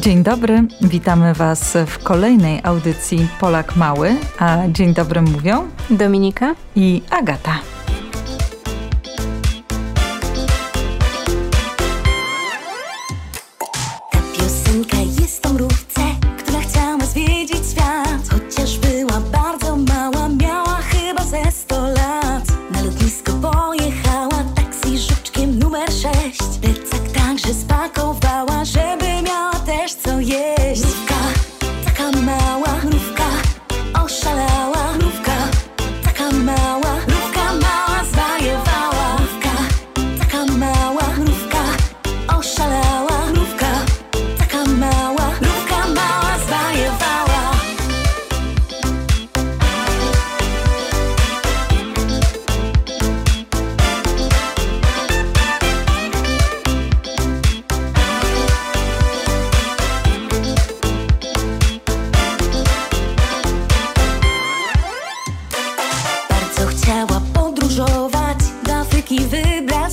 Dzień 0.00 0.22
dobry, 0.22 0.64
witamy 0.80 1.34
Was 1.34 1.76
w 1.86 1.98
kolejnej 1.98 2.60
audycji 2.62 3.28
Polak 3.40 3.76
Mały, 3.76 4.16
a 4.38 4.58
dzień 4.68 4.94
dobry 4.94 5.22
mówią 5.22 5.68
Dominika 5.90 6.54
i 6.76 7.02
Agata. 7.10 7.58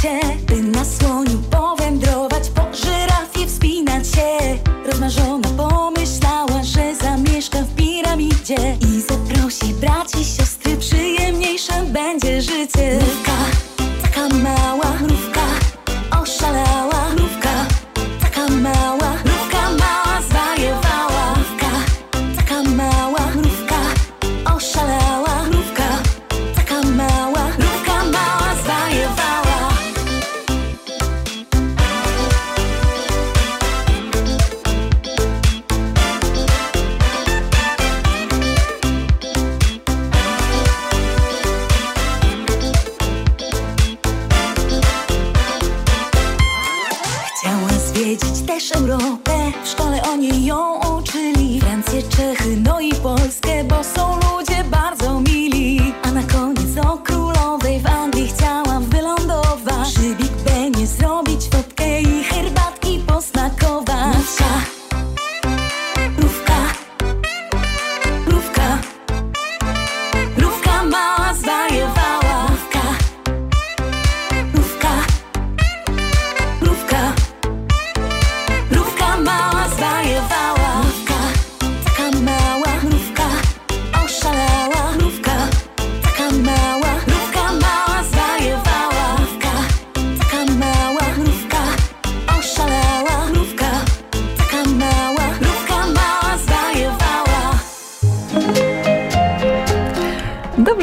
check. 0.00 0.49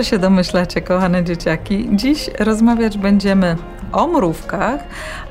Dobrze 0.00 0.10
się 0.10 0.18
domyślacie, 0.18 0.80
kochane 0.80 1.24
dzieciaki. 1.24 1.88
Dziś 1.92 2.30
rozmawiać 2.38 2.98
będziemy 2.98 3.56
o 3.92 4.06
mrówkach, 4.06 4.80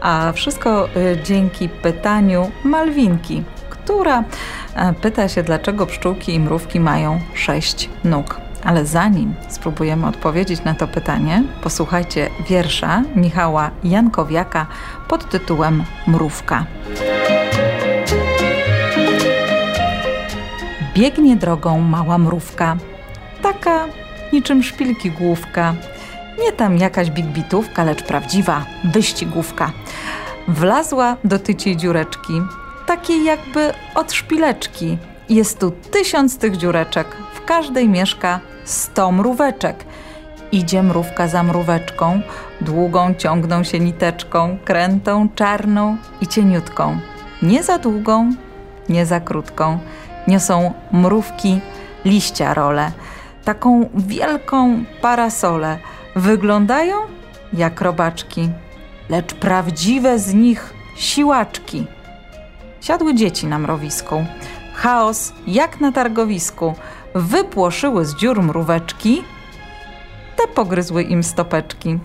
a 0.00 0.32
wszystko 0.32 0.88
y, 0.96 1.18
dzięki 1.24 1.68
pytaniu 1.68 2.50
Malwinki, 2.64 3.42
która 3.70 4.24
e, 4.74 4.92
pyta 4.92 5.28
się, 5.28 5.42
dlaczego 5.42 5.86
pszczółki 5.86 6.34
i 6.34 6.40
mrówki 6.40 6.80
mają 6.80 7.20
sześć 7.34 7.90
nóg. 8.04 8.40
Ale 8.64 8.86
zanim 8.86 9.34
spróbujemy 9.48 10.06
odpowiedzieć 10.06 10.64
na 10.64 10.74
to 10.74 10.88
pytanie, 10.88 11.42
posłuchajcie 11.62 12.30
wiersza 12.48 13.02
Michała 13.16 13.70
Jankowiaka 13.84 14.66
pod 15.08 15.30
tytułem 15.30 15.84
Mrówka. 16.06 16.66
Biegnie 20.94 21.36
drogą 21.36 21.80
mała 21.80 22.18
mrówka, 22.18 22.76
taka 23.42 23.87
niczym 24.32 24.62
szpilki 24.62 25.10
główka. 25.10 25.74
Nie 26.44 26.52
tam 26.52 26.78
jakaś 26.78 27.10
bigbitówka, 27.10 27.84
lecz 27.84 28.02
prawdziwa 28.02 28.64
wyścigówka. 28.84 29.72
Wlazła 30.48 31.16
do 31.24 31.38
tyciej 31.38 31.76
dziureczki, 31.76 32.42
takiej 32.86 33.24
jakby 33.24 33.72
od 33.94 34.12
szpileczki. 34.12 34.98
Jest 35.28 35.58
tu 35.58 35.70
tysiąc 35.70 36.38
tych 36.38 36.56
dziureczek, 36.56 37.16
w 37.34 37.44
każdej 37.44 37.88
mieszka 37.88 38.40
sto 38.64 39.12
mróweczek. 39.12 39.84
Idzie 40.52 40.82
mrówka 40.82 41.28
za 41.28 41.42
mróweczką, 41.42 42.20
długą 42.60 43.14
ciągną 43.14 43.64
się 43.64 43.80
niteczką, 43.80 44.58
krętą, 44.64 45.28
czarną 45.34 45.96
i 46.20 46.26
cieniutką. 46.26 46.98
Nie 47.42 47.62
za 47.62 47.78
długą, 47.78 48.32
nie 48.88 49.06
za 49.06 49.20
krótką. 49.20 49.78
Niosą 50.28 50.72
mrówki 50.92 51.60
liścia 52.04 52.54
role 52.54 52.92
taką 53.48 53.88
wielką 53.94 54.84
parasolę. 55.02 55.78
Wyglądają 56.16 56.96
jak 57.52 57.80
robaczki, 57.80 58.50
lecz 59.08 59.34
prawdziwe 59.34 60.18
z 60.18 60.34
nich 60.34 60.74
siłaczki. 60.96 61.86
Siadły 62.80 63.14
dzieci 63.14 63.46
na 63.46 63.58
mrowisku. 63.58 64.24
Chaos 64.74 65.32
jak 65.46 65.80
na 65.80 65.92
targowisku. 65.92 66.74
Wypłoszyły 67.14 68.04
z 68.04 68.14
dziur 68.14 68.42
mróweczki, 68.42 69.22
te 70.36 70.48
pogryzły 70.54 71.02
im 71.02 71.22
stopeczki. 71.22 71.98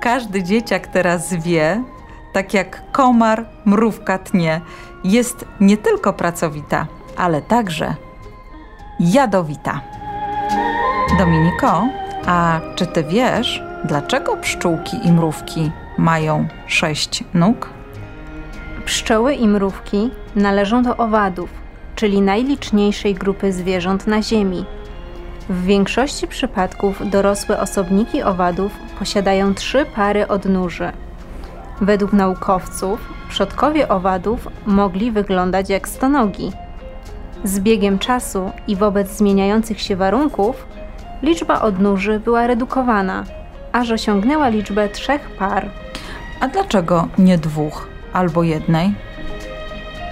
Każdy 0.00 0.42
dzieciak 0.42 0.86
teraz 0.86 1.34
wie, 1.34 1.84
tak 2.32 2.54
jak 2.54 2.92
komar 2.92 3.44
mrówka 3.64 4.18
tnie, 4.18 4.60
jest 5.04 5.44
nie 5.60 5.76
tylko 5.76 6.12
pracowita, 6.12 6.86
ale 7.16 7.42
także 7.42 7.94
jadowita. 9.00 9.89
Dominiko, 11.18 11.88
a 12.26 12.60
czy 12.74 12.86
ty 12.86 13.04
wiesz, 13.04 13.62
dlaczego 13.84 14.36
pszczółki 14.36 15.06
i 15.06 15.12
mrówki 15.12 15.70
mają 15.98 16.48
sześć 16.66 17.24
nóg? 17.34 17.70
Pszczoły 18.84 19.34
i 19.34 19.48
mrówki 19.48 20.10
należą 20.36 20.82
do 20.82 20.96
owadów, 20.96 21.50
czyli 21.94 22.20
najliczniejszej 22.20 23.14
grupy 23.14 23.52
zwierząt 23.52 24.06
na 24.06 24.22
Ziemi. 24.22 24.64
W 25.48 25.64
większości 25.64 26.28
przypadków 26.28 27.10
dorosłe 27.10 27.60
osobniki 27.60 28.22
owadów 28.22 28.72
posiadają 28.98 29.54
trzy 29.54 29.86
pary 29.94 30.28
odnóży. 30.28 30.92
Według 31.80 32.12
naukowców 32.12 33.00
przodkowie 33.28 33.88
owadów 33.88 34.48
mogli 34.66 35.10
wyglądać 35.10 35.70
jak 35.70 35.88
stonogi. 35.88 36.52
Z 37.44 37.60
biegiem 37.60 37.98
czasu 37.98 38.50
i 38.68 38.76
wobec 38.76 39.08
zmieniających 39.16 39.80
się 39.80 39.96
warunków 39.96 40.66
liczba 41.22 41.60
odnóży 41.60 42.20
była 42.20 42.46
redukowana, 42.46 43.24
aż 43.72 43.90
osiągnęła 43.90 44.48
liczbę 44.48 44.88
trzech 44.88 45.30
par. 45.30 45.70
A 46.40 46.48
dlaczego 46.48 47.08
nie 47.18 47.38
dwóch 47.38 47.88
albo 48.12 48.42
jednej? 48.42 48.94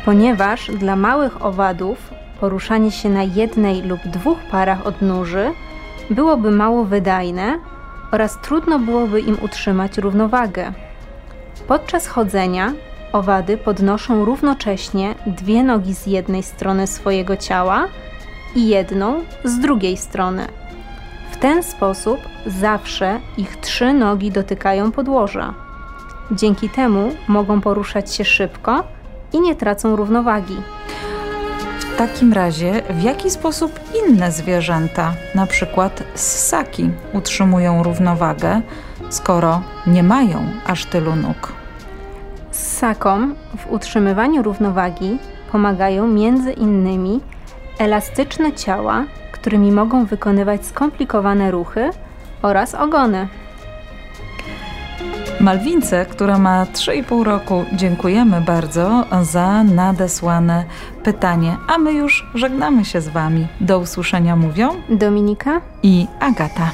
Ponieważ 0.04 0.70
dla 0.70 0.96
małych 0.96 1.44
owadów 1.44 2.10
poruszanie 2.40 2.90
się 2.90 3.08
na 3.08 3.22
jednej 3.22 3.82
lub 3.82 4.00
dwóch 4.00 4.38
parach 4.50 4.86
odnóży 4.86 5.50
byłoby 6.10 6.50
mało 6.50 6.84
wydajne 6.84 7.58
oraz 8.12 8.38
trudno 8.42 8.78
byłoby 8.78 9.20
im 9.20 9.36
utrzymać 9.42 9.98
równowagę. 9.98 10.72
Podczas 11.68 12.06
chodzenia 12.06 12.72
owady 13.12 13.56
podnoszą 13.56 14.24
równocześnie 14.24 15.14
dwie 15.26 15.62
nogi 15.62 15.94
z 15.94 16.06
jednej 16.06 16.42
strony 16.42 16.86
swojego 16.86 17.36
ciała 17.36 17.88
i 18.56 18.68
jedną 18.68 19.24
z 19.44 19.58
drugiej 19.58 19.96
strony. 19.96 20.46
W 21.38 21.40
ten 21.40 21.62
sposób 21.62 22.20
zawsze 22.46 23.20
ich 23.36 23.56
trzy 23.56 23.92
nogi 23.92 24.30
dotykają 24.30 24.92
podłoża. 24.92 25.54
Dzięki 26.30 26.68
temu 26.68 27.10
mogą 27.28 27.60
poruszać 27.60 28.14
się 28.14 28.24
szybko 28.24 28.84
i 29.32 29.40
nie 29.40 29.54
tracą 29.54 29.96
równowagi. 29.96 30.56
W 31.78 31.96
takim 31.96 32.32
razie, 32.32 32.82
w 32.90 33.02
jaki 33.02 33.30
sposób 33.30 33.80
inne 34.04 34.32
zwierzęta, 34.32 35.12
na 35.34 35.46
przykład 35.46 36.02
ssaki, 36.14 36.90
utrzymują 37.12 37.82
równowagę, 37.82 38.60
skoro 39.10 39.62
nie 39.86 40.02
mają 40.02 40.46
aż 40.66 40.84
tylu 40.84 41.16
nóg? 41.16 41.52
Ssakom 42.50 43.34
w 43.58 43.72
utrzymywaniu 43.72 44.42
równowagi 44.42 45.18
pomagają 45.52 46.06
między 46.08 46.52
innymi 46.52 47.20
elastyczne 47.78 48.52
ciała, 48.52 49.04
którymi 49.48 49.72
mogą 49.72 50.04
wykonywać 50.04 50.66
skomplikowane 50.66 51.50
ruchy 51.50 51.90
oraz 52.42 52.74
ogony. 52.74 53.28
Malwince, 55.40 56.06
która 56.06 56.38
ma 56.38 56.64
3,5 56.64 57.22
roku, 57.22 57.64
dziękujemy 57.72 58.40
bardzo 58.40 59.04
za 59.22 59.64
nadesłane 59.64 60.64
pytanie, 61.04 61.56
a 61.68 61.78
my 61.78 61.92
już 61.92 62.26
żegnamy 62.34 62.84
się 62.84 63.00
z 63.00 63.08
Wami. 63.08 63.46
Do 63.60 63.78
usłyszenia 63.78 64.36
mówią 64.36 64.68
Dominika 64.88 65.60
i 65.82 66.06
Agata. 66.20 66.70